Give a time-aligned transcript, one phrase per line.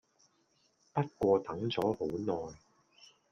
[0.93, 2.57] 不過等左好耐